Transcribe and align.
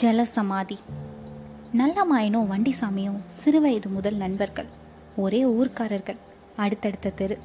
ஜலசமாதி. 0.00 0.78
நல்ல 1.72 2.06
மாயனும் 2.12 2.46
வண்டிசாமியும் 2.50 3.20
சிறுவயது 3.44 3.86
முதல் 3.92 4.14
நண்பர்கள். 4.14 4.64
ஒரே 5.16 5.44
ஊர்க்காரர்கள். 5.44 6.16
அடுத்தடுத்த 6.56 7.10
தெரு. 7.10 7.38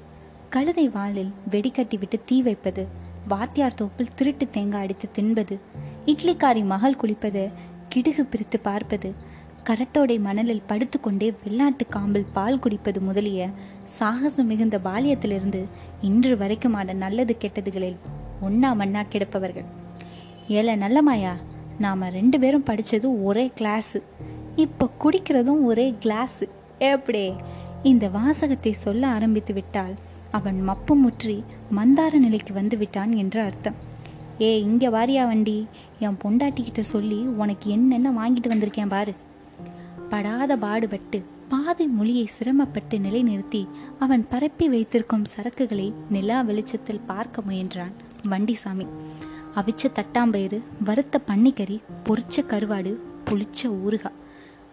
கழுதை 0.50 0.90
வாளில் 0.90 1.34
வெடிக்கட்டி 1.52 1.98
விட்டு 1.98 2.22
தீ 2.26 2.42
வைப்பது 2.42 2.88
வாத்தியார் 3.28 3.74
தோப்பில் 3.74 4.14
திருட்டு 4.16 4.50
தேங்காய் 4.50 4.82
அடித்து 4.82 5.10
தின்பது 5.12 5.60
இட்லிக்காரி 6.06 6.66
மகள் 6.66 6.96
குளிப்பது 7.02 7.52
கிடுகு 7.96 8.22
பிரித்து 8.22 8.60
பார்ப்பது 8.60 9.14
கரட்டோடை 9.66 10.20
மணலில் 10.20 10.62
படுத்துக்கொண்டே 10.68 11.34
வெள்ளாட்டு 11.46 11.86
காம்பில் 11.92 12.26
பால் 12.34 12.60
குடிப்பது 12.60 13.02
முதலிய 13.02 13.50
சாகசம் 13.84 14.48
மிகுந்த 14.48 14.80
பாலியத்திலிருந்து 14.84 15.66
இன்று 16.02 16.36
வரைக்குமான 16.36 16.94
நல்லது 16.94 17.38
கெட்டதுகளில் 17.40 17.96
ஒன்னா 18.42 18.74
மண்ணா 18.74 19.04
கிடப்பவர்கள். 19.12 19.66
ஏல 20.48 20.76
நல்லமாயா? 20.76 21.36
நாம் 21.80 22.04
ரெண்டு 22.18 22.40
பேரும் 22.40 22.64
படித்தது 22.64 23.24
ஒரே 23.24 23.46
கிளாஸு 23.60 24.00
இப்போ 24.56 24.86
குடிக்கிறதும் 25.02 25.62
ஒரே 25.64 25.88
கிளாஸு 26.06 26.46
எப்படி? 26.92 27.34
இந்த 27.84 28.06
வாசகத்தை 28.10 28.72
சொல்ல 28.72 29.08
ஆரம்பித்து 29.08 29.54
விட்டால் 29.54 29.94
அவன் 30.32 30.60
மப்பு 30.70 30.96
முற்றி 30.96 31.44
மந்தார 31.76 32.14
நிலைக்கு 32.18 32.54
வந்து 32.54 32.78
விட்டான் 32.78 33.12
என்று 33.12 33.40
அர்த்தம். 33.42 33.78
ஏ 34.42 34.50
இங்கே 34.62 34.88
வாரியா 34.88 35.24
வண்டி. 35.28 35.58
என் 36.00 36.20
பொண்டாட்டிக்கிட்ட 36.24 36.80
சொல்லி 36.94 37.20
உனக்கு 37.42 37.68
என்னென்ன 37.72 38.10
வாங்கிட்டு 38.20 38.52
வந்திருக்கேன் 38.54 38.94
பாரு. 38.96 39.14
படாத 40.10 40.58
பாடுபட்டு 40.58 41.20
பாதி 41.50 41.86
மொழியை 41.88 42.26
சிரமப்பட்டு 42.26 42.98
நிலைநிறுத்தி 42.98 43.62
அவன் 44.00 44.24
பரப்பி 44.30 44.68
வைத்திருக்கும் 44.70 45.30
சரக்குகளை 45.36 45.94
நிலா 46.10 46.42
வெளிச்சத்தில் 46.42 47.06
பார்க்க 47.06 47.42
முயன்றான் 47.48 47.96
வண்டிசாமி. 48.30 48.88
அவிச்ச 49.58 49.84
தட்டாம்பயிறு 49.96 50.62
வறுத்த 50.84 51.22
பன்னிக்கறி 51.28 51.82
பொரிச்ச 52.06 52.36
கருவாடு 52.36 52.96
புளிச்ச 53.26 53.62
ஊறுகாய். 53.64 54.20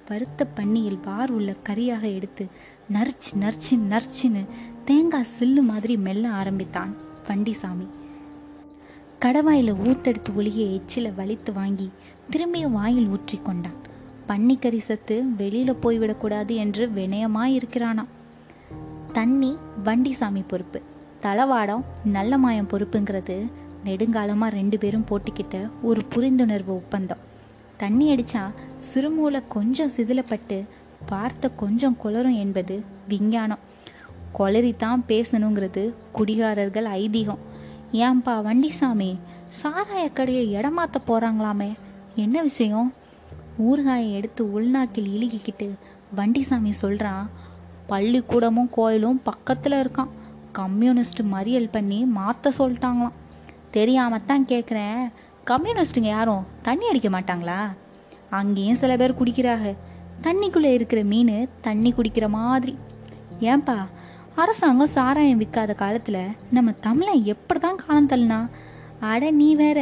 வறுத்த 0.09 0.47
பன்னியில் 0.57 0.99
பார் 1.03 1.31
உள்ள 1.31 1.57
கறியாக 1.69 2.15
எடுத்து 2.15 2.47
நரிச்சு 2.93 3.31
நரிச்சு 3.41 3.75
நரிச்சின்னு 3.91 4.47
தேங்காய் 4.85 5.27
சில்லு 5.39 5.63
மாதிரி 5.63 5.97
மெல்ல 5.97 6.31
ஆரம்பித்தான் 6.31 6.97
வண்டிசாமி. 7.29 7.87
கடவாயில 9.21 9.75
ஊத்தெடுத்து 9.87 10.35
ஒளிய 10.37 10.81
எச்சில 10.81 11.13
வலித்து 11.19 11.53
வாங்கி 11.53 11.91
திரும்பிய 12.31 12.69
வாயில் 12.69 13.07
ஊற்றி 13.07 13.41
கொண்டான். 13.43 13.81
பன்னிக்கறி 14.29 14.79
சத்து 14.79 15.25
வெளியில 15.39 15.77
போய்விடக்கூடாது 15.83 16.55
என்று 16.55 16.91
வினயமாயிருக்கிறானாம். 16.95 18.13
தண்ணி 19.13 19.57
வண்டிசாமி 19.85 20.43
பொறுப்பு. 20.47 20.81
தளவாடம் 21.23 21.85
நல்ல 22.05 22.39
மாயம் 22.39 22.69
பொறுப்புங்கிறது 22.69 23.51
நெடுங்காலமாக 23.85 24.57
ரெண்டு 24.59 24.79
பேரும் 24.79 25.07
போட்டுக்கிட்ட 25.11 25.57
ஒரு 25.83 26.01
புரிந்துணர்வு 26.15 26.75
ஒப்பந்தம். 26.81 27.23
தண்ணி 27.77 28.07
அடித்தா 28.15 28.43
சிறுமூளை 28.89 29.41
கொஞ்சம் 29.49 29.91
சிதிலப்பட்டு 29.97 30.59
வார்த்தை 31.11 31.51
கொஞ்சம் 31.57 31.97
குளரும் 32.03 32.37
என்பது 32.37 32.83
விஞ்ஞானம். 33.09 33.63
கொளறித்தான் 34.39 35.03
பேசணுங்கிறது 35.09 35.83
குடிகாரர்கள் 36.13 36.87
ஐதீகம். 37.01 37.43
ஏன்பா 37.93 38.35
வண்டிசாமி 38.49 39.11
சாராய 39.63 40.05
கடையை 40.13 40.45
இடமாத்த 40.55 40.97
போகிறாங்களாமே 41.09 41.73
என்ன 42.15 42.43
விஷயம்? 42.43 42.93
ஊறுகாயை 43.59 44.13
எடுத்து 44.13 44.45
உள்நாக்கில் 44.55 45.11
இழுகிக்கிட்டு 45.17 45.69
வண்டிசாமி 46.17 46.71
சொல்கிறான் 46.71 47.27
பள்ளிக்கூடமும் 47.89 48.71
கோயிலும் 48.71 49.21
பக்கத்தில் 49.23 49.81
இருக்கான் 49.83 50.13
கம்யூனிஸ்ட் 50.53 51.23
மறியல் 51.33 51.73
பண்ணி 51.73 51.99
மாற்ற 52.19 52.53
சொல்லிட்டாங்களாம். 52.59 53.19
தெரியாமத்தான் 53.77 54.45
கேட்குறேன் 54.53 55.01
கம்யூனிஸ்ட்டுங்க 55.51 56.11
யாரும் 56.17 56.47
தண்ணி 56.67 56.85
அடிக்க 56.91 57.09
மாட்டாங்களா? 57.15 57.59
அங்கேயும் 58.39 58.81
சில 58.83 58.93
பேர் 59.01 59.19
குடிக்கிறாங்க. 59.19 59.69
தண்ணிக்குள்ளே 60.27 60.71
இருக்கிற 60.79 61.01
மீன் 61.13 61.37
தண்ணி 61.67 61.91
குடிக்கிற 61.97 62.27
மாதிரி. 62.39 62.75
ஏன்பா 63.51 63.77
அரசாங்கம் 64.43 64.93
சாராயம் 64.95 65.41
விற்காத 65.43 65.73
காலத்தில் 65.83 66.23
நம்ம 66.57 66.73
தமிழை 66.87 67.17
எப்படி 67.33 67.61
தான் 67.61 67.81
காலம் 67.83 68.09
தள்ளினா? 68.13 68.39
அட 69.11 69.31
நீ 69.41 69.49
வேற 69.63 69.79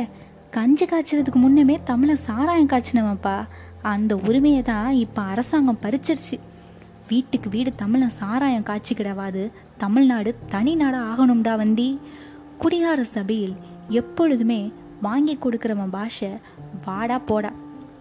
கஞ்சி 0.56 0.84
காய்ச்சறதுக்கு 0.84 1.41
முன்னமே 1.45 1.77
தமிழை 1.91 2.16
சாராயம் 2.27 2.72
காய்ச்சினவன்ப்பா. 2.72 3.37
அந்த 3.93 4.12
உரிமையை 4.28 4.62
தான் 4.62 4.91
இப்போ 5.05 5.22
அரசாங்கம் 5.33 5.83
பறிச்சிருச்சு. 5.84 6.37
வீட்டுக்கு 7.09 7.49
வீடு 7.55 7.71
தமிழை 7.83 8.09
சாராயம் 8.21 8.69
காய்ச்சிக்கிடவாது. 8.69 9.45
தமிழ்நாடு 9.84 10.33
தனி 10.55 10.75
நாடாக 10.83 11.09
ஆகணும்டா 11.12 11.55
வந்தி 11.62 11.89
குடிகார 12.62 13.00
சபையில் 13.16 13.55
எப்பொழுதுமே 13.88 14.72
வாங்கி 15.03 15.38
கொடுக்குறவன் 15.41 15.91
பாஷை 15.91 16.31
வாடா 16.84 17.19
போடா. 17.19 17.53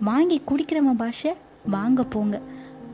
வாங்கி 0.02 0.42
குடிக்கிறவன் 0.50 0.96
பாஷை 0.96 1.34
வாங்க 1.70 2.04
போங்க. 2.04 2.40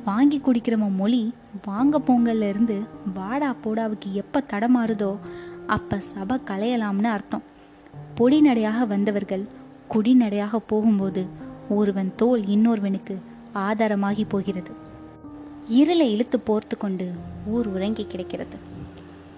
வாங்கி 0.05 0.41
குடிக்கிறவன் 0.45 0.95
மொழி 0.95 1.33
வாங்க 1.65 1.99
போங்கல்ல 1.99 2.49
இருந்து 2.49 2.81
வாடா 3.13 3.55
போடாவுக்கு 3.63 4.13
எப்போ 4.13 4.43
தடமாறுதோ 4.53 5.17
அப்போ 5.67 5.99
சபை 5.99 6.37
கலையலாம்னு 6.45 7.03
அர்த்தம். 7.03 7.43
பொடிநடையாக 8.17 8.87
வந்தவர்கள் 8.87 9.47
குடிநடையாக 9.93 10.59
போகும்போது 10.67 11.25
ஒருவன் 11.69 12.11
தோல் 12.15 12.45
இன்னொருவனுக்கு 12.47 13.17
ஆதாரமாகி 13.53 14.23
போகிறது. 14.27 14.71
இருளை 15.67 16.11
இழுத்து 16.13 16.39
போர்த்து 16.39 16.77
கொண்டு 16.77 17.11
ஊர் 17.47 17.67
உறங்கி 17.67 18.05
கிடக்கிறது. 18.09 18.57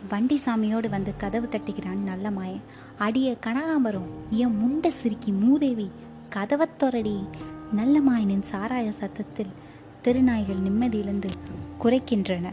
வண்டி 0.09 0.39
சாமியோடு 0.45 0.89
வந்து 0.89 1.17
கதவு 1.17 1.47
தட்டுகிறான் 1.47 1.97
நல்ல 1.97 2.29
மாயன். 2.29 2.61
அடிய 2.97 3.35
கனகாம்பரம் 3.45 4.09
என் 4.29 4.55
முண்ட 4.61 4.87
சிரிக்கி 4.87 5.31
மூதேவி 5.31 5.91
கதவத்தொரடி 6.35 7.27
நல்ல 7.73 7.99
மாயனின் 7.99 8.43
சாராய 8.51 8.91
சத்தத்தில் 8.91 9.51
திருநாய்கள் 10.03 10.61
நிம்மதியிலிருந்து 10.65 11.29
குறைக்கின்றன. 11.81 12.51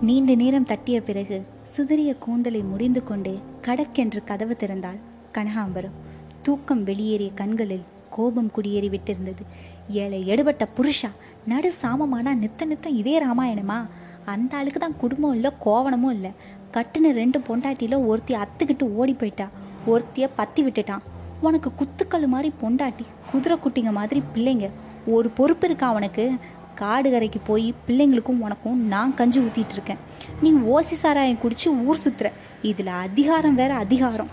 நீண்ட 0.00 0.34
நேரம் 0.34 0.64
தட்டிய 0.64 1.02
பிறகு 1.02 1.46
சிதறிய 1.62 2.14
கூந்தலை 2.14 2.62
முடிந்து 2.62 3.04
கொண்டே 3.04 3.38
கடக்கென்று 3.62 4.24
கதவு 4.24 4.56
திறந்தால் 4.60 5.00
கனகாம்பரம். 5.32 5.96
தூக்கம் 6.42 6.84
வெளியேறிய 6.84 7.30
கண்களில் 7.34 7.82
கோபம் 8.10 8.50
குடியேறி 8.50 8.88
விட்டிருந்தது. 8.88 9.42
ஏழை 9.88 10.26
எடுபட்ட 10.26 10.68
புருஷா 10.76 11.10
நடு 11.46 11.72
சாமமானா 11.82 12.34
நித்த 12.34 12.64
நித்தம் 12.64 12.96
இதே 12.96 13.22
ராமாயணமா? 13.24 13.86
அந்த 14.24 14.56
ஆளுக்கு 14.56 14.80
தான் 14.80 14.96
குடும்பம் 14.96 15.34
இல்லை 15.34 15.50
கோவணமும் 15.64 16.10
இல்லை. 16.10 16.30
கட்டுன 16.72 17.10
ரெண்டு 17.12 17.38
பொண்டாட்டியில் 17.38 18.06
ஒருத்தி 18.06 18.34
அத்துக்கிட்டு 18.34 18.82
ஓடி 18.82 19.12
போயிட்டா 19.12 19.46
ஒருத்தியை 19.86 20.28
பத்தி 20.34 20.64
விட்டுட்டான். 20.64 21.02
உனக்கு 21.40 21.72
குத்துக்கல் 21.78 22.26
மாதிரி 22.26 22.52
பொண்டாட்டி 22.62 23.04
குதிரை 23.32 23.58
குட்டிங்க 23.64 23.92
மாதிரி 23.92 24.22
பிள்ளைங்க. 24.34 24.70
ஒரு 25.06 25.28
பொறுப்பு 25.28 25.66
இருக்கா 25.66 25.88
அவனுக்கு? 25.88 26.32
காடு 26.74 27.10
கரைக்கு 27.10 27.40
போய் 27.40 27.74
பிள்ளைங்களுக்கும் 27.88 28.40
உனக்கும் 28.40 28.86
நான் 28.86 29.14
கஞ்சி 29.14 29.40
ஊற்றிட்டு 29.40 29.72
இருக்கேன். 29.72 30.00
நீ 30.42 30.52
ஓசி 30.52 30.96
சாராயம் 31.02 31.38
குடிச்சு 31.42 31.84
ஊர் 31.84 31.98
சுத்துற. 32.04 32.30
இதில் 32.62 32.86
அதிகாரம் 32.86 33.54
வேற 33.54 33.74
அதிகாரம். 33.74 34.30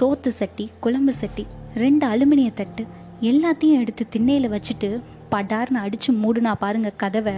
சோத்து 0.00 0.28
சட்டி 0.28 0.70
குழம்பு 0.80 1.12
சட்டி 1.12 1.46
ரெண்டு 1.74 2.06
அலுமினிய 2.06 2.52
தட்டு 2.54 2.86
எல்லாத்தையும் 3.20 3.80
எடுத்து 3.80 4.08
திண்ணையில் 4.08 4.50
வச்சுட்டு 4.50 5.00
படார்னு 5.30 5.80
அடித்து 5.86 6.12
மூடுனா 6.12 6.54
பாருங்க 6.54 6.92
கதவை. 6.96 7.34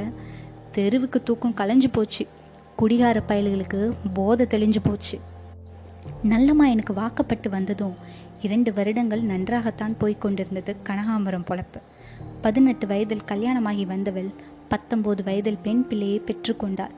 தெருவுக்கு 0.74 1.22
தூக்கம் 1.22 1.54
கலைஞ்சு 1.56 1.84
போச்சு. 1.92 2.26
குடிகார 2.76 3.22
பயல்களுக்கு 3.28 3.92
போதை 4.14 4.46
தெளிஞ்சு 4.46 4.76
போச்சு. 4.82 5.18
நல்லம்மா 6.24 6.70
எனக்கு 6.70 6.94
வாக்கப்பட்டு 6.94 7.50
வந்ததும் 7.50 7.94
இரண்டு 8.42 8.72
வருடங்கள் 8.72 9.22
நன்றாகத்தான் 9.22 9.96
போய்க் 9.96 10.20
கொண்டிருந்தது 10.20 10.76
கனகாம்பரம் 10.86 11.46
பொழப்பு. 11.50 11.80
பதினெட்டு 12.40 12.86
வயதில் 12.86 13.24
கல்யாணமாகி 13.24 13.84
வந்தவள் 13.84 14.30
பத்தொன்பது 14.68 15.24
வயதில் 15.24 15.62
பெண் 15.62 15.86
பிள்ளையை 15.86 16.20
பெற்றுக்கொண்டாள் 16.20 16.94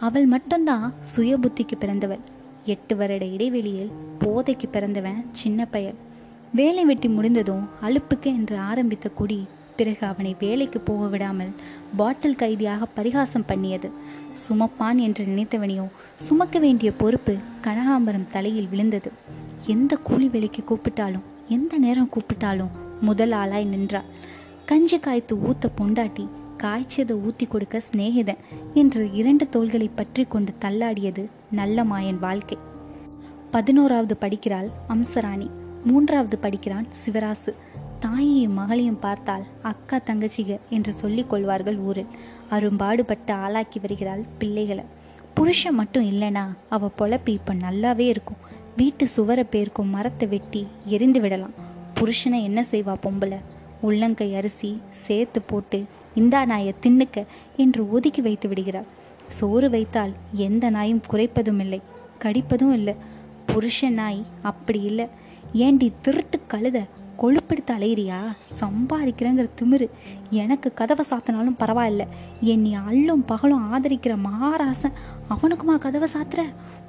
அவள் 0.00 0.26
மட்டும்தான் 0.26 0.94
சுய 1.00 1.38
புத்திக்கு 1.38 1.76
பிறந்தவள். 1.78 2.24
எட்டு 2.64 2.96
வருட 2.96 3.24
இடைவெளியில் 3.24 3.90
போதைக்கு 4.18 4.68
பிறந்தவன் 4.68 5.26
சின்ன 5.32 5.64
பயல். 5.64 5.94
வேலை 6.54 6.84
வெட்டி 6.84 7.08
முடிந்ததும் 7.08 7.68
அலுப்புக்கு 7.82 8.30
என்று 8.38 8.58
ஆரம்பித்த 8.58 9.08
குடி 9.08 9.46
பிறகு 9.76 10.06
அவனை 10.06 10.36
வேலைக்கு 10.40 10.80
போக 10.80 11.06
விடாமல் 11.06 11.52
பாட்டில் 11.96 12.36
கைதியாக 12.36 12.86
பரிகாசம் 12.86 13.46
பண்ணியது. 13.46 13.88
சுமப்பான் 14.46 14.96
என்று 14.96 15.24
நினைத்தவனையோ 15.24 15.86
சுமக்க 16.16 16.58
வேண்டிய 16.58 16.92
பொறுப்பு 16.92 17.34
கனகாம்பரம் 17.62 18.30
தலையில் 18.30 18.68
விழுந்தது. 18.68 19.12
எந்த 19.66 19.96
கூலி 19.96 20.28
வேலைக்கு 20.28 20.62
கூப்பிட்டாலும் 20.64 21.26
எந்த 21.48 21.78
நேரம் 21.78 22.12
கூப்பிட்டாலும் 22.14 22.74
முதல் 23.00 23.32
ஆளாய் 23.32 23.64
நின்றாள். 23.64 24.10
கஞ்சி 24.64 24.98
காய்த்து 24.98 25.36
ஊத்த 25.36 25.68
பொண்டாட்டி 25.80 26.24
காய்ச்சதை 26.62 27.14
ஊத்தி 27.26 27.48
கொடுக்க 27.48 27.80
சிநேகிதன் 27.86 28.42
என்று 28.74 29.02
இரண்டு 29.12 29.48
தோள்களை 29.48 29.90
பற்றி 29.94 30.24
கொண்டு 30.24 30.52
தள்ளாடியது 30.60 31.24
நல்ல 31.50 31.84
மாயன் 31.84 32.18
வாழ்க்கை. 32.18 32.58
பதினோராவது 33.50 34.16
படிக்கிறாள் 34.20 34.68
அம்சராணி 34.88 35.48
மூன்றாவது 35.84 36.36
படிக்கிறான் 36.38 36.86
சிவராசு. 37.02 37.52
தாயையும் 38.04 38.52
மகளையும் 38.52 38.98
பார்த்தால் 38.98 39.44
அக்கா 39.62 39.96
தங்கச்சிக 40.06 40.58
என்று 40.70 40.92
சொல்லிக் 40.92 41.30
கொள்வார்கள் 41.30 41.78
ஊரில். 41.88 42.12
அரும்பாடுபட்டு 42.50 43.32
ஆளாக்கி 43.32 43.78
வருகிறாள் 43.78 44.22
பிள்ளைகளை. 44.38 44.84
புருஷன் 45.34 45.74
மட்டும் 45.74 46.06
இல்லைனா 46.10 46.44
அவ 46.68 46.90
பொழப்பு 46.98 47.30
இப்போ 47.38 47.54
நல்லாவே 47.54 48.06
இருக்கும். 48.14 48.40
வீட்டு 48.76 49.08
சுவரை 49.08 49.44
பேருக்கும் 49.44 49.88
மரத்தை 49.88 50.28
வெட்டி 50.28 50.66
எரிந்து 50.84 51.20
விடலாம். 51.20 51.54
புருஷனை 51.94 52.40
என்ன 52.48 52.60
செய்வா 52.70 52.94
பொம்பளை? 53.04 53.38
உள்ளங்கை 53.80 54.28
அரிசி 54.34 54.70
சேர்த்து 54.90 55.40
போட்டு 55.42 55.78
இந்தா 56.14 56.44
நாயை 56.44 56.72
தின்னுக்க 56.82 57.18
என்று 57.56 57.82
ஒதுக்கி 57.90 58.22
வைத்து 58.22 58.48
விடுகிறார் 58.48 58.88
சோறு 59.28 59.70
வைத்தால் 59.70 60.12
எந்த 60.46 60.70
நாயும் 60.70 61.02
குறைப்பதும் 61.10 61.60
இல்லை 61.60 61.80
கடிப்பதும் 62.18 62.72
இல்லை. 62.72 62.94
புருஷன் 63.46 63.94
நாய் 63.94 64.22
அப்படி 64.42 64.80
இல்லை. 64.80 65.06
ஏண்டி 65.52 65.92
திருட்டு 66.02 66.38
கழுத? 66.52 66.78
கொழுப்பெடுத்து 67.20 67.72
அலையிறியா? 67.72 68.18
சம்பாதிக்கிறேங்கிற 68.60 69.48
திமிரு. 69.60 69.88
எனக்கு 70.30 70.74
கதவை 70.74 71.04
சாத்தினாலும் 71.10 71.54
பரவாயில்ல. 71.58 72.06
என்னை 72.40 72.74
அள்ளும் 72.74 73.24
பகலும் 73.24 73.74
ஆதரிக்கிற 73.74 74.16
மகாராசன் 74.16 74.92
அவனுக்குமா 75.30 75.78
கதவை 75.78 76.08
சாத்துற? 76.12 76.40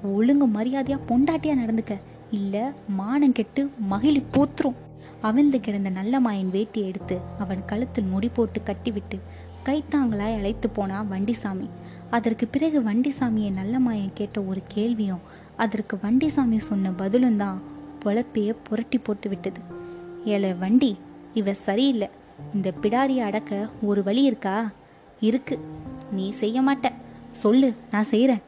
ஒழுங்கு 0.03 0.47
மரியாதையா 0.47 0.99
பொண்டாட்டியா 1.07 1.55
நடந்துக்க. 1.55 1.99
இல்ல 2.31 2.73
மானம் 2.87 3.31
கெட்டு 3.31 3.71
மகிழி 3.89 4.23
பூத்துரும். 4.33 4.75
அவிழ்ந்து 5.21 5.59
கிடந்த 5.59 5.89
நல்ல 5.89 6.19
மாயன் 6.19 6.51
வேட்டியை 6.51 6.85
எடுத்து 6.85 7.19
அவன் 7.39 7.65
கழுத்தில் 7.65 8.03
முடி 8.03 8.27
போட்டு 8.27 8.63
கட்டிவிட்டு 8.63 9.19
கைத்தாங்களாய் 9.65 10.35
அழைத்து 10.35 10.69
போனா 10.69 11.05
வண்டிசாமி. 11.11 11.69
அதற்கு 12.09 12.47
பிறகு 12.47 12.81
வண்டிசாமியை 12.81 13.51
நல்ல 13.51 13.79
மாயன் 13.79 14.11
கேட்ட 14.13 14.41
ஒரு 14.41 14.61
கேள்வியும் 14.67 15.19
அதற்கு 15.57 15.99
வண்டிசாமி 16.03 16.57
சொன்ன 16.57 16.91
பதிலும் 16.91 17.37
தான் 17.37 17.61
பொழப்பைய 18.03 18.55
புரட்டி 18.63 18.97
போட்டு 18.97 19.29
விட்டது. 19.29 19.79
ஏல 20.25 20.57
வண்டி 20.57 20.97
இவ 21.33 21.53
சரியில்லை. 21.53 22.09
இந்த 22.53 22.73
பிடாரியை 22.81 23.17
அடக்க 23.17 23.69
ஒரு 23.81 24.03
வழி 24.03 24.21
இருக்கா? 24.21 24.71
இருக்கு. 25.19 25.59
நீ 26.11 26.29
செய்ய 26.29 26.61
மாட்ட. 26.61 26.91
சொல்லு 27.31 27.73
நான் 27.91 28.03
செய்கிறேன் 28.03 28.41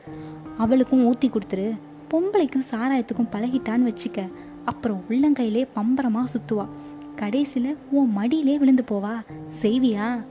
அவளுக்கும் 0.58 1.06
ஊற்றி 1.06 1.30
கொடுத்துரு. 1.30 1.78
பொம்பளைக்கும் 2.12 2.66
சாராயத்துக்கும் 2.72 3.30
பழகிட்டான்னு 3.31 3.94
வச்சுக்க. 3.94 4.31
அப்புறம் 4.66 5.04
உள்ளங்கையிலே 5.10 5.68
பம்பரமாக 5.74 6.38
சுத்துவா. 6.38 6.68
கடைசியில் 7.16 7.78
உன் 7.92 8.12
மடியிலே 8.12 8.58
விழுந்து 8.58 8.84
போவா. 8.92 9.22
செய்வியா? 9.62 10.24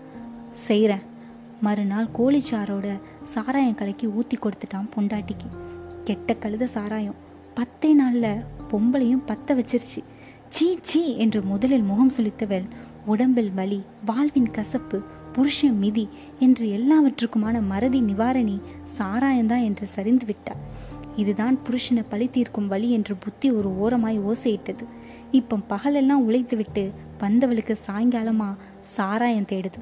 செய்கிறேன் 0.53 1.11
மறுநாள் 1.61 2.09
கோழிச்சாரோட 2.19 3.00
சாராயம் 3.25 3.75
கலக்கி 3.75 4.06
ஊற்றி 4.06 4.39
கொடுத்துட்டான் 4.39 4.89
பொண்டாட்டிக்கு. 4.97 5.49
கெட்ட 6.05 6.37
கழுத 6.41 6.65
சாராயம். 6.65 7.15
பத்தே 7.55 7.93
நாளில் 7.93 8.44
பொம்பளையும் 8.71 9.23
பத்த 9.27 9.47
வச்சிருச்சு. 9.47 10.05
சீ 10.54 10.66
சீ 10.82 11.16
என்று 11.16 11.43
முதலில் 11.43 11.82
முகம் 11.82 12.10
சுளித்தவள் 12.16 12.64
உடம்பில் 13.04 13.52
வலி 13.52 13.78
வாழ்வின் 14.04 14.50
கசப்பு 14.50 14.99
புருஷன் 15.32 15.78
மிதி 15.78 16.08
என்று 16.38 16.64
எல்லாவற்றுக்குமான 16.69 17.62
மறதி 17.62 18.00
நிவாரணி 18.00 18.60
சாராயந்தான் 18.99 19.64
என்று 19.64 19.87
சரிந்து 19.87 20.26
விட்டாள். 20.26 20.60
இதுதான் 21.16 21.58
புருஷனை 21.66 22.04
பழி 22.08 22.26
தீர்க்கும் 22.26 22.69
வழி 22.69 22.90
என்று 22.90 23.14
புத்தி 23.14 23.50
ஒரு 23.50 23.69
ஓரமாய் 23.76 24.19
ஓசையிட்டது. 24.20 24.84
இப்போ 25.31 25.58
பகலெல்லாம் 25.69 26.25
உழைத்து 26.25 26.56
விட்டு 26.56 26.90
வந்தவளுக்கு 27.20 27.76
சாயங்காலமா 27.87 28.50
சாராயம் 28.96 29.50
தேடுது. 29.52 29.81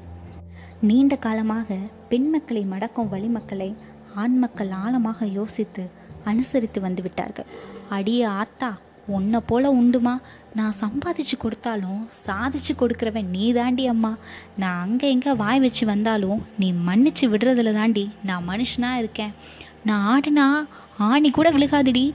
நீண்ட 0.81 1.15
காலமாக 1.15 1.77
பெண் 2.09 2.29
மக்களை 2.29 2.63
மடக்கும் 2.63 3.11
வழிமக்களை 3.11 3.75
ஆண் 4.15 4.37
மக்கள் 4.37 4.71
ஆழமாக 4.83 5.25
யோசித்து 5.25 5.83
அனுசரித்து 6.23 6.81
வந்து 6.81 7.01
விட்டார்கள். 7.01 7.51
அடியே 7.89 8.23
ஆத்தா 8.23 8.71
உன்னை 9.17 9.39
போல 9.49 9.71
உண்டுமா? 9.79 10.13
நான் 10.57 10.77
சம்பாதிச்சு 10.79 11.35
கொடுத்தாலும் 11.39 12.01
சாதிச்சு 12.25 12.71
கொடுக்குறவன் 12.79 13.31
நீ 13.35 13.45
தாண்டி 13.57 13.83
அம்மா. 13.93 14.11
நான் 14.57 14.81
அங்கே 14.85 15.07
எங்கே 15.09 15.33
வாய் 15.41 15.61
வச்சு 15.65 15.83
வந்தாலும் 15.85 16.41
நீ 16.59 16.69
மன்னிச்சு 16.87 17.25
விடுறதுல 17.33 17.73
தாண்டி 17.73 18.05
நான் 18.29 18.47
மனுஷனாக 18.49 19.01
இருக்கேன். 19.03 19.33
நான் 19.89 20.05
ஆடுனா 20.13 20.47
ஆணி 21.09 21.29
கூட 21.31 21.49
விழுகாதுடி. 21.51 22.05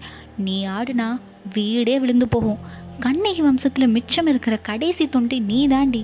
நீ 0.46 0.56
ஆடுனா 0.76 1.08
வீடே 1.54 1.96
விழுந்து 1.98 2.28
போகும். 2.28 2.62
கண்ணகி 3.04 3.42
வம்சத்தில் 3.42 3.94
மிச்சம் 3.96 4.28
இருக்கிற 4.32 4.56
கடைசி 4.68 5.04
தொண்டி 5.06 5.38
நீ 5.50 5.60
தாண்டி 5.74 6.02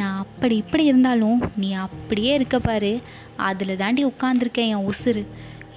நான் 0.00 0.20
அப்படி 0.24 0.54
இப்படி 0.60 0.84
இருந்தாலும் 0.90 1.40
நீ 1.62 1.70
அப்படியே 1.86 2.30
இருக்க 2.34 2.58
பாரு. 2.58 2.92
அதில் 3.48 3.80
தாண்டி 3.82 4.02
உட்காந்துருக்கேன் 4.04 4.70
என் 4.74 4.86
உசுறு. 4.90 5.24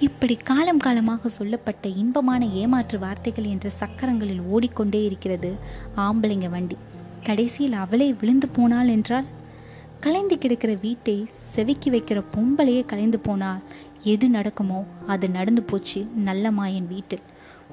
இப்படி 0.00 0.34
காலம் 0.36 0.78
காலமாக 0.78 1.28
சொல்லப்பட்ட 1.28 1.88
இன்பமான 1.88 2.46
ஏமாற்று 2.46 2.98
வார்த்தைகள் 2.98 3.44
என்ற 3.44 3.68
சக்கரங்களில் 3.68 4.40
ஓடிக்கொண்டே 4.40 5.04
இருக்கிறது 5.04 5.50
ஆம்பளைங்க 5.96 6.48
வண்டி. 6.50 6.76
கடைசியில் 7.24 7.72
அவளே 7.72 8.08
விழுந்து 8.12 8.48
போனாள் 8.48 8.88
என்றால்? 8.88 9.24
கலைந்து 10.00 10.38
கிடக்கிற 10.38 10.74
வீட்டை 10.74 11.16
செவிக்கி 11.32 11.90
வைக்கிற 11.90 12.22
பொம்பளையே 12.34 12.82
கலைந்து 12.86 13.18
போனால் 13.18 13.62
எது 14.02 14.28
நடக்குமோ 14.28 14.84
அது 15.06 15.28
நடந்து 15.28 15.62
போச்சு 15.62 16.06
நல்ல 16.28 16.50
மாயன் 16.50 16.88
வீட்டில். 16.88 17.24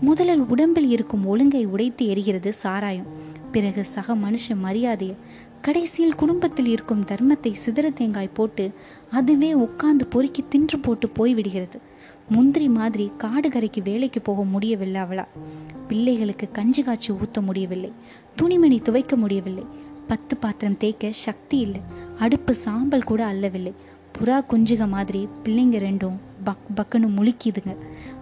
முதலில் 0.02 0.44
உடம்பில் 0.46 0.90
இருக்கும் 0.90 1.26
ஒழுங்கை 1.26 1.66
உடைத்து 1.66 2.06
எரிகிறது 2.06 2.50
சாராயம். 2.50 3.10
பிறகு 3.52 3.84
சக 3.86 4.16
மனுஷ 4.16 4.56
மரியாதையை 4.56 5.16
கடைசியில் 5.62 6.16
குடும்பத்தில் 6.16 6.66
இருக்கும் 6.66 7.06
தர்மத்தை 7.06 7.56
சிதற 7.66 7.94
தேங்காய் 7.94 8.38
போட்டு 8.38 8.72
அதுவே 9.12 9.54
உட்கார்ந்து 9.54 10.06
பொறுக்கி 10.06 10.44
தின்று 10.50 10.80
போட்டு 10.80 11.08
போய்விடுகிறது. 11.18 11.78
முந்திரி 12.30 12.68
மாதிரி 12.68 13.12
காடு 13.18 13.50
கரைக்கு 13.50 13.82
வேலைக்கு 13.82 14.22
போக 14.22 14.44
முடியவில்லை 14.44 15.02
அவளா. 15.02 15.26
பிள்ளைகளுக்கு 15.88 16.52
கஞ்சி 16.52 16.84
காய்ச்சி 16.84 17.14
ஊத்த 17.14 17.42
முடியவில்லை. 17.42 17.92
துணிமணி 18.36 18.80
துவைக்க 18.80 19.16
முடியவில்லை. 19.16 19.66
பத்து 20.08 20.38
பாத்திரம் 20.38 20.78
தேய்க்க 20.78 21.12
சக்தி 21.12 21.58
இல்லை. 21.58 21.82
அடுப்பு 22.20 22.54
சாம்பல் 22.54 23.04
கூட 23.04 23.26
அல்லவில்லை. 23.26 23.74
புறா 24.18 24.44
குஞ்சுக 24.50 24.88
மாதிரி 24.88 25.28
பிள்ளைங்க 25.44 25.78
ரெண்டும் 25.78 26.18
பக் 26.44 26.58
பக்குன்னு 26.76 27.08
முழுக்கிதுங்க. 27.18 27.76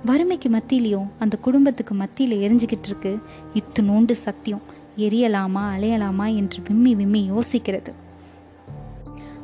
வறுமைக்கு 0.05 0.49
மத்தியிலையும் 0.49 1.07
அந்த 1.19 1.37
குடும்பத்துக்கு 1.37 1.93
மத்தியில் 1.93 2.37
எரிஞ்சுக்கிட்டு 2.37 2.85
இருக்கு 2.85 3.19
இத்து 3.53 3.81
நோண்டு 3.81 4.11
சத்தியம். 4.11 4.61
எரியலாமா 4.97 5.69
அலையலாமா 5.77 6.35
என்று 6.35 6.63
விம்மி 6.67 6.95
விம்மி 6.95 7.31
யோசிக்கிறது. 7.31 7.91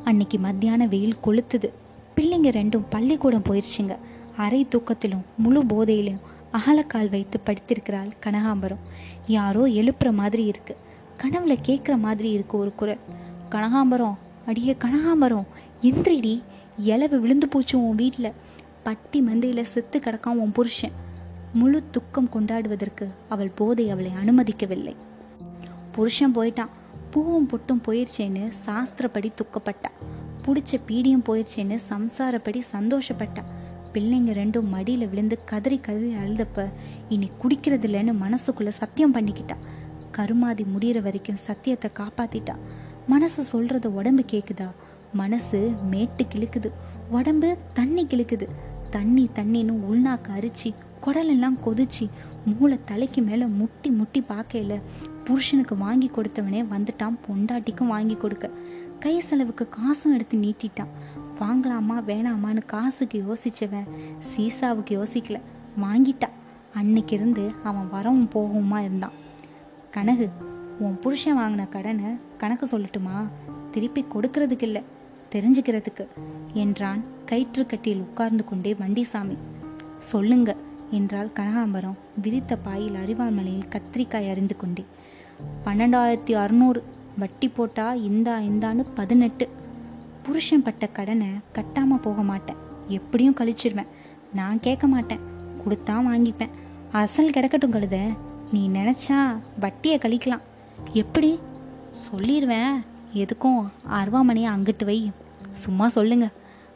அன்னைக்கு 0.04 0.38
மத்தியான 0.38 0.86
வெயில் 0.86 1.16
கொளுத்துது. 1.24 1.70
பிள்ளைங்க 2.16 2.50
ரெண்டும் 2.50 2.82
பள்ளிக்கூடம் 2.90 3.42
போயிடுச்சுங்க 3.42 3.96
அரை 4.38 4.66
தூக்கத்திலும் 4.70 5.24
முழு 5.36 5.64
போதையிலும் 5.64 6.20
அகலக்கால் 6.50 7.10
வைத்து 7.10 7.40
படுத்திருக்கிறாள் 7.46 8.10
கனகாம்பரம். 8.26 8.82
யாரோ 9.26 9.64
எழுப்புற 9.64 10.12
மாதிரி 10.12 10.44
இருக்கு. 10.44 10.76
கனவுல 11.22 11.56
கேட்குற 11.64 11.98
மாதிரி 11.98 12.30
இருக்கு 12.30 12.58
ஒரு 12.58 12.74
குரல். 12.74 12.98
கனகாம்பரம் 13.50 14.14
அடியே 14.46 14.76
கனகாம்பரம் 14.84 15.44
எந்திரிடி 15.82 16.42
இலவு 16.86 17.18
விழுந்து 17.18 17.48
போச்சு 17.48 17.88
உன் 17.88 17.94
வீட்டில் 17.94 18.32
பட்டி 18.82 19.20
மந்தையில் 19.20 19.62
செத்து 19.62 19.98
கிடக்காம 19.98 20.38
உன் 20.44 20.52
புருஷன். 20.52 20.92
முழு 21.52 21.82
துக்கம் 21.90 22.30
கொண்டாடுவதற்கு 22.32 23.06
அவள் 23.28 23.52
போதை 23.54 23.90
அவளை 23.90 24.10
அனுமதிக்கவில்லை. 24.24 24.94
புருஷன் 25.92 26.36
போயிட்டான். 26.36 26.72
பூவும் 27.10 27.48
பொட்டும் 27.48 27.82
போயிடுச்சேன்னு 27.86 28.52
சாஸ்திரப்படி 28.66 29.32
துக்கப்பட்டா. 29.42 29.90
பிடிச்ச 30.46 30.80
பீடியும் 30.86 31.24
போயிடுச்சேன்னு 31.28 31.78
சம்சாரப்படி 31.90 32.60
சந்தோஷப்பட்டா. 32.72 33.42
பிள்ளைங்க 33.92 34.32
ரெண்டும் 34.40 34.68
மடியில் 34.68 35.08
விழுந்து 35.08 35.38
கதறி 35.44 35.78
கதறி 35.78 36.12
அழுதப்ப 36.14 36.66
இனி 37.08 37.30
குடிக்கிறது 37.42 37.86
இல்லைன்னு 37.88 38.14
மனசுக்குள்ளே 38.24 38.68
சத்தியம் 38.68 39.14
பண்ணிக்கிட்டா. 39.14 39.56
கருமாதி 40.10 40.66
முடிகிற 40.74 41.02
வரைக்கும் 41.02 41.42
சத்தியத்தை 41.46 41.90
காப்பாத்திட்டா. 41.98 42.54
மனசு 43.06 43.42
சொல்கிறத 43.52 43.86
உடம்பு 43.86 44.24
கேட்குதா 44.32 44.68
மனசு 45.12 45.58
மேட்டு 45.90 46.24
கிழக்குது 46.24 46.70
உடம்பு 47.10 47.56
தண்ணி 47.72 48.06
கிழக்குது 48.06 48.46
தண்ணி 48.90 49.28
தண்ணின்னு 49.34 49.74
உள்நாக்கு 49.90 50.30
அரிச்சு 50.38 50.70
குடலெல்லாம் 51.04 51.56
கொதிச்சு 51.66 52.04
மூளை 52.58 52.78
தலைக்கு 52.84 53.22
மேலே 53.22 53.44
முட்டி 53.44 53.90
முட்டி 53.90 54.24
பார்க்கல 54.28 54.80
புருஷனுக்கு 55.24 55.76
வாங்கி 55.76 56.10
கொடுத்தவனே 56.10 56.60
வந்துட்டான் 56.74 57.16
பொண்டாட்டிக்கும் 57.26 57.92
வாங்கி 57.94 58.14
கொடுக்க. 58.14 58.50
கை 59.00 59.20
செலவுக்கு 59.20 59.68
காசும் 59.68 60.14
எடுத்து 60.14 60.36
நீட்டிட்டான். 60.38 60.92
வாங்கலாமா 61.40 62.02
வேணாமான்னு 62.06 62.66
காசுக்கு 62.66 63.24
யோசிச்சவன் 63.28 63.88
சீசாவுக்கு 64.36 64.90
யோசிக்கல. 64.90 65.40
வாங்கிட்டான் 65.82 66.36
அன்னைக்கு 66.74 67.16
இருந்து 67.16 67.50
அவன் 67.64 67.88
வரவும் 67.90 68.28
போகவுமா 68.34 68.78
இருந்தான். 68.78 69.16
கனகு 69.90 70.28
உன் 70.78 70.98
புருஷன் 70.98 71.38
வாங்கின 71.38 71.68
கடனை 71.68 72.04
கணக்கு 72.38 72.66
சொல்லட்டுமா? 72.66 73.28
திருப்பி 73.70 74.04
கொடுக்கறதுக்கு 74.14 74.62
இல்லை 74.62 74.82
தெரிஞ்சுக்கிறதுக்கு 75.32 76.06
என்றான் 76.52 77.02
கயிற்றுக்கட்டியில் 77.30 78.00
உட்கார்ந்து 78.00 78.44
கொண்டே 78.44 78.76
வண்டிசாமி. 78.80 79.36
சொல்லுங்க 79.98 80.56
என்றால் 80.90 81.30
கனகாம்பரம் 81.34 81.98
விரித்த 82.22 82.56
பாயில் 82.56 82.94
அறிவாமலையில் 82.94 83.68
கத்திரிக்காய் 83.68 84.30
அறிந்து 84.30 84.56
கொண்டே. 84.56 84.84
பன்னெண்டாயிரத்தி 85.64 86.32
அறுநூறு. 86.32 86.82
வட்டி 87.18 87.48
போட்டா 87.48 87.94
இந்தா 87.94 88.38
இந்தான்னு 88.38 88.84
பதினெட்டு. 88.94 89.48
புருஷன் 90.28 90.62
பட்ட 90.62 90.86
கடனை 90.86 91.28
கட்டாமல் 91.54 92.02
போக 92.02 92.22
மாட்டேன். 92.22 92.56
எப்படியும் 92.88 93.36
கழிச்சிருவேன். 93.40 93.86
நான் 94.34 94.60
கேட்க 94.60 94.86
மாட்டேன். 94.86 95.18
கொடுத்தா 95.64 95.90
வாங்கிப்பேன். 95.90 96.50
அசல் 96.92 97.30
கிடக்கட்டும் 97.30 97.72
கழுத. 97.72 98.16
நீ 98.52 98.68
நினச்சா 98.68 99.38
வட்டியை 99.60 99.98
கழிக்கலாம். 99.98 100.40
எப்படி? 100.92 101.38
சொல்லிடுவேன் 102.02 102.72
எதுக்கும் 103.14 103.68
அருவாமனையை 103.90 104.50
அங்கிட்டு 104.54 104.84
வை. 104.84 105.10
சும்மா 105.52 105.88
சொல்லுங்க. 105.88 106.28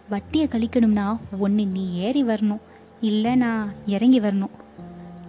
வட்டியை 0.09 0.49
கழிக்கணும்னா 0.49 1.19
ஒன்று 1.39 1.67
நீ 1.67 1.93
ஏறி 1.93 2.25
வரணும். 2.25 2.65
இல்லை 3.01 3.35
நான் 3.35 3.73
இறங்கி 3.87 4.21
வரணும். 4.21 4.55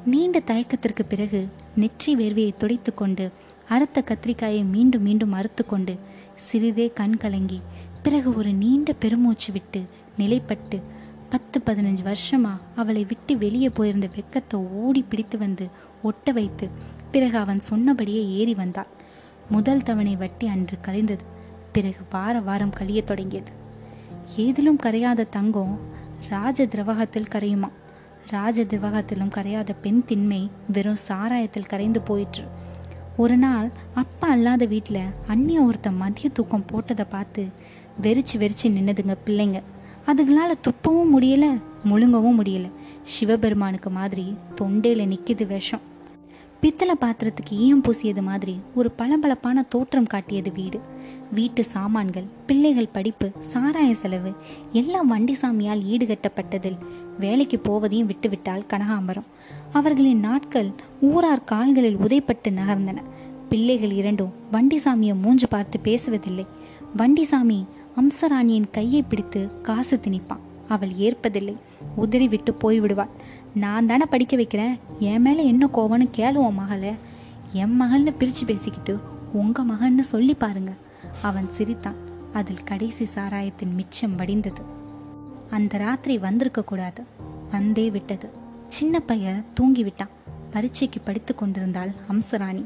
நீண்ட 0.06 0.40
தயக்கத்திற்கு 0.40 1.04
பிறகு 1.10 1.48
நெற்றி 1.76 2.16
வேர்வையை 2.16 2.58
துடைத்து 2.58 2.94
கொண்டு 2.94 3.32
அறுத்த 3.70 4.04
கத்திரிக்காயை 4.06 4.66
மீண்டும் 4.70 5.02
மீண்டும் 5.02 5.32
அறுத்து 5.32 5.66
கொண்டு 5.66 6.00
சிறிதே 6.36 6.92
கண் 6.94 7.18
கலங்கி 7.18 7.62
பிறகு 8.04 8.36
ஒரு 8.36 8.54
நீண்ட 8.54 8.94
பெருமூச்சு 8.94 9.52
விட்டு 9.54 9.82
நிலைப்பட்டு 10.18 10.82
பத்து 11.30 11.62
பதினஞ்சு 11.66 12.04
வருஷமா 12.04 12.52
அவளை 12.76 13.06
விட்டு 13.06 13.38
வெளியே 13.38 13.70
போயிருந்த 13.70 14.10
வெக்கத்தை 14.16 14.56
ஓடி 14.56 15.06
பிடித்து 15.10 15.38
வந்து 15.38 15.68
ஒட்ட 16.04 16.32
வைத்து 16.32 16.70
பிறகு 17.12 17.38
அவன் 17.38 17.60
சொன்னபடியே 17.60 18.28
ஏறி 18.28 18.54
வந்தாள். 18.54 18.92
முதல் 19.50 19.84
தவணை 19.84 20.16
வட்டி 20.16 20.48
அன்று 20.48 20.78
கலைந்தது. 20.86 21.26
பிறகு 21.72 22.02
வார 22.10 22.40
வாரம் 22.40 22.74
கழியத் 22.80 23.04
தொடங்கியது. 23.04 23.52
ஏதிலும் 24.38 24.80
கரையாத 24.84 25.30
தங்கம் 25.30 25.80
ராஜ 26.30 26.66
திரவகத்தில் 26.66 27.32
கரையுமா 27.32 27.70
ராஜ 28.30 28.64
திரவகத்திலும் 28.64 29.30
கரையாத 29.30 29.70
பெண் 29.82 30.04
திண்மை 30.06 30.50
வெறும் 30.68 31.02
சாராயத்தில் 31.08 31.66
கரைந்து 31.66 32.02
போயிற்று. 32.02 32.44
ஒரு 33.18 33.38
நாள் 33.38 33.72
அப்பா 33.94 34.28
அல்லாத 34.28 34.66
வீட்டில் 34.66 35.02
அண்ணிய 35.28 35.62
ஒருத்த 35.62 35.96
மதிய 35.96 36.30
தூக்கம் 36.30 36.66
போட்டதை 36.72 37.06
பார்த்து 37.10 37.48
வெறிச்சு 38.02 38.34
வெறிச்சு 38.34 38.64
நின்னதுங்க 38.64 39.16
பிள்ளைங்க. 39.26 39.62
அதுங்களால 40.08 40.54
துப்பவும் 40.62 41.20
முடியல 41.20 41.62
முழுங்கவும் 41.86 42.40
முடியல. 42.40 42.72
சிவபெருமானுக்கு 43.04 43.90
மாதிரி 43.90 44.36
தொண்டையில் 44.56 45.08
நிற்கிது 45.08 45.48
விஷம். 45.48 45.92
பித்தளை 46.60 46.96
பாத்திரத்துக்கு 47.02 47.52
ஈயம் 47.52 47.84
பூசியது 47.84 48.22
மாதிரி 48.22 48.60
ஒரு 48.76 48.92
பளபளப்பான 48.92 49.62
தோற்றம் 49.62 50.06
காட்டியது 50.06 50.52
வீடு. 50.52 50.80
வீட்டு 51.32 51.64
சாமான்கள் 51.64 52.24
பிள்ளைகள் 52.46 52.90
படிப்பு 52.92 53.32
சாராய 53.54 53.92
செலவு 53.92 54.32
எல்லாம் 54.72 55.08
வண்டி 55.08 55.38
சாமியால் 55.42 55.82
ஈடுகட்டப்பட்டதில் 55.84 56.78
வேலைக்கு 57.20 57.62
போவதையும் 57.64 58.06
விட்டுவிட்டால் 58.06 58.66
கனகாம்பரம். 58.74 59.26
அவர்களின் 59.74 60.20
நாட்கள் 60.20 60.70
ஊரார் 61.02 61.44
கால்களில் 61.44 61.98
உதைப்பட்டு 61.98 62.50
நகர்ந்தன. 62.50 62.98
பிள்ளைகள் 63.50 63.92
இரண்டும் 63.92 64.34
வண்டி 64.52 64.82
சாமியை 64.84 65.16
மூஞ்சு 65.26 65.44
பார்த்து 65.50 65.80
பேசுவதில்லை. 65.84 66.46
வண்டி 66.96 67.24
சாமி 67.24 67.66
அம்சராணியின் 67.96 68.70
கையை 68.72 69.02
பிடித்து 69.02 69.62
காசு 69.62 69.98
திணிப்பான். 69.98 70.40
அவள் 70.68 70.90
ஏற்பதில்லை. 70.90 71.56
உதிரி 71.98 72.30
விட்டு 72.30 72.58
போய்விடுவாள் 72.64 73.10
நான் 73.56 73.86
தானே 73.86 74.06
படிக்க 74.10 74.36
வைக்கிறேன். 74.36 74.80
என் 75.00 75.22
மேலே 75.22 75.46
என்ன 75.46 75.70
கோவம்னு 75.74 76.10
கேளுவோம் 76.18 76.54
மகளை. 76.54 76.94
என் 77.54 77.82
மகள்னு 77.82 78.16
பிரித்து 78.18 78.46
பேசிக்கிட்டு 78.46 79.00
உங்கள் 79.34 79.66
மகன்னு 79.66 80.00
சொல்லி 80.00 80.34
பாருங்க. 80.34 80.72
அவன் 81.22 81.50
சிரித்தான். 81.50 81.96
அதில் 82.34 82.64
கடைசி 82.64 83.06
சாராயத்தின் 83.06 83.74
மிச்சம் 83.74 84.18
வடிந்தது. 84.18 84.62
அந்த 85.50 85.78
ராத்திரி 85.78 86.18
வந்திருக்க 86.18 86.64
கூடாது. 86.64 87.04
வந்தே 87.52 87.90
விட்டது. 87.90 88.30
சின்ன 88.68 89.00
பையன் 89.00 89.46
தூங்கி 89.54 89.84
விட்டான். 89.84 90.10
பரீட்சைக்கு 90.52 91.00
படித்து 91.00 91.36
கொண்டிருந்தாள் 91.36 91.92
அம்சராணி 92.12 92.64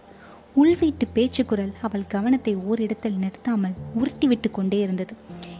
உள்வீட்டு 0.59 1.05
பேச்சு 1.13 1.45
குரல் 1.45 1.73
அவள் 1.81 2.03
கவனத்தை 2.07 2.55
ஓரிடத்தில் 2.55 3.17
நிறுத்தாமல் 3.17 3.73
உருட்டிவிட்டு 3.99 4.51
கொண்டே 4.51 4.77
இருந்தது. 4.79 5.13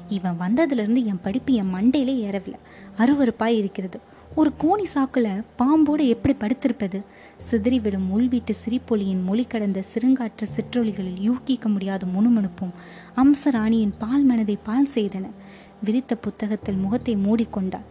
இவன் 0.10 0.38
வந்ததுலேருந்து 0.40 1.02
என் 1.06 1.22
படிப்பு 1.22 1.54
என் 1.54 1.74
மண்டையிலே 1.74 2.16
ஏறவில்லை. 2.28 2.60
அருவறுப்பாய் 2.98 3.58
இருக்கிறது. 3.62 4.00
ஒரு 4.36 4.52
கோணி 4.64 4.86
சாக்குல 4.96 5.28
பாம்போடு 5.60 6.04
எப்படி 6.08 6.36
படுத்திருப்பது? 6.40 7.02
சிதறிவிடும் 7.52 8.08
உள்வீட்டு 8.10 8.54
சிரிப்பொலியின் 8.64 9.24
மொழி 9.24 9.44
கடந்த 9.44 9.84
சிறுங்காற்று 9.94 10.48
சிற்றொலிகளில் 10.56 11.20
யூகிக்க 11.20 11.70
முடியாத 11.70 12.06
முணுமுணுப்பும் 12.06 12.74
அம்சராணியின் 13.16 13.94
பால் 13.98 14.24
மனதை 14.24 14.58
பால் 14.64 14.88
செய்தன. 14.96 15.26
விரித்த 15.84 16.16
புத்தகத்தில் 16.16 16.76
முகத்தை 16.76 17.16
மூடிக்கொண்டாள் 17.16 17.88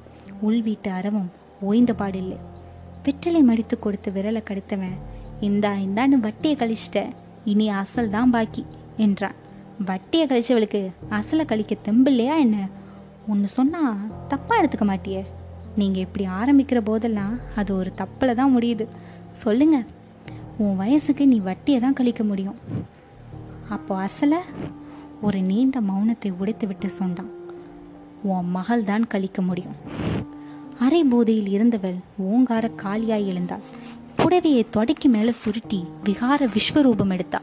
உள்வீட்டு 0.47 0.89
அரவம் 0.89 1.31
ஓய்ந்த 1.61 1.93
பாடில்லை. 1.99 2.39
வெற்றிலை 3.03 3.43
மடித்து 3.43 3.79
கொடுத்து 3.79 4.11
விரலை 4.11 4.43
கடித்தவன் 4.43 4.97
இந்தா 5.41 5.71
இந்தான்னு 5.87 6.17
வட்டியை 6.27 6.57
கழிச்சிட்ட. 6.59 7.01
இனி 7.45 7.69
அசல் 7.69 8.11
தான் 8.11 8.31
பாக்கி 8.31 8.65
என்றான். 8.97 9.37
வட்டியை 9.85 10.27
கழிச்சவளுக்கு 10.27 10.81
அசலை 11.11 11.45
கழிக்க 11.45 11.77
தெம்பில்லையா 11.89 12.37
என்ன? 12.39 12.69
ஒன்று 13.29 13.49
சொன்னால் 13.49 13.99
தப்பாக 14.29 14.61
எடுத்துக்க 14.61 14.87
மாட்டியே. 14.91 15.23
நீங்கள் 15.77 16.05
இப்படி 16.07 16.27
ஆரம்பிக்கிற 16.27 16.81
போதெல்லாம் 16.81 17.41
அது 17.57 17.77
ஒரு 17.77 17.93
தப்பில் 17.95 18.35
தான் 18.35 18.55
முடியுது. 18.57 18.87
சொல்லுங்க 19.43 19.85
உன் 20.59 20.77
வயசுக்கு 20.77 21.27
நீ 21.27 21.39
வட்டியை 21.39 21.81
தான் 21.81 21.93
கழிக்க 21.93 22.25
முடியும். 22.25 22.59
அப்போ 23.69 24.07
அசலை 24.07 24.41
ஒரு 25.21 25.41
நீண்ட 25.41 25.81
மௌனத்தை 25.81 26.31
உடைத்து 26.41 26.67
விட்டு 26.67 26.91
சொன்னான். 26.91 27.31
உன் 28.23 28.51
மகள் 28.51 28.85
தான் 28.85 29.07
கழிக்க 29.07 29.43
முடியும். 29.43 29.77
அரை 30.79 31.05
போதையில் 31.05 31.49
இருந்தவள் 31.49 31.97
ஓங்கார 32.17 32.71
காலியாய் 32.83 33.27
எழுந்தாள். 33.27 33.67
புடவையை 34.37 34.65
தொடக்கி 34.71 35.09
மேலே 35.09 35.31
சுருட்டி 35.31 35.85
விகார 36.05 36.49
விஸ்வரூபம் 36.55 37.11
எடுத்தா. 37.11 37.43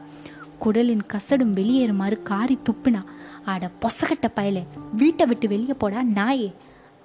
குடலின் 0.64 1.00
கசடும் 1.06 1.52
வெளியேறுமாறு 1.52 2.22
காரி 2.22 2.58
துப்புனா. 2.64 3.02
அட 3.44 3.70
பொசகட்ட 3.80 4.26
பயலே 4.36 4.62
வீட்டை 4.96 5.26
விட்டு 5.26 5.48
வெளியே 5.48 5.72
போடா 5.72 6.02
நாயே 6.14 6.52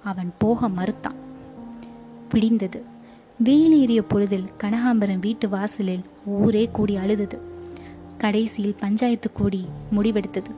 அவன் 0.04 0.32
போக 0.38 0.68
மறுத்தான். 0.68 1.16
பிடிந்தது 2.28 2.82
வெயில் 3.36 3.80
ஏறிய 3.80 4.02
பொழுதில் 4.02 4.44
கனகாம்பரம் 4.60 5.18
வீட்டு 5.18 5.48
வாசலில் 5.48 6.04
ஊரே 6.24 6.68
கூடி 6.72 6.96
அழுதது. 6.96 7.38
கடைசியில் 8.18 8.76
பஞ்சாயத்து 8.80 9.32
கூடி 9.32 9.66
முடிவெடுத்தது. 9.96 10.50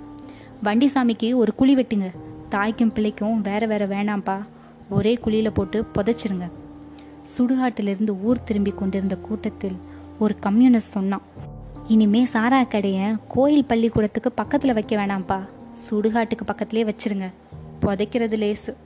வண்டிசாமிக்கு 0.64 1.34
ஒரு 1.34 1.54
குழி 1.54 1.74
வெட்டுங்க. 1.74 2.10
தாய்க்கும் 2.48 2.92
பிள்ளைக்கும் 2.92 3.40
வேற 3.40 3.66
வேற 3.66 3.86
வேணாம்ப்பா. 3.86 4.38
ஒரே 4.90 5.18
குழியில 5.24 5.50
போட்டு 5.50 5.86
புதைச்சிருங்க. 5.94 6.50
சுடுகாட்டிலிருந்து 7.24 8.22
ஊர் 8.22 8.44
திரும்பி 8.44 8.70
கொண்டிருந்த 8.70 9.16
கூட்டத்தில் 9.16 9.76
ஒரு 10.18 10.38
கம்யூனிஸ்ட் 10.38 10.92
சொன்னான் 10.92 11.22
இனிமே 11.86 12.24
சாரா 12.24 12.64
கடையை 12.64 13.14
கோயில் 13.28 13.64
பள்ளிக்கூடத்துக்கு 13.64 14.32
பக்கத்தில் 14.32 14.74
வைக்க 14.74 15.06
வேணாம்ப்பா. 15.06 15.48
சுடுகாட்டுக்கு 15.90 16.44
பக்கத்திலே 16.46 16.84
வச்சிருங்க. 16.84 17.30
புதைக்கிறது 17.82 18.36
லேசு. 18.36 18.76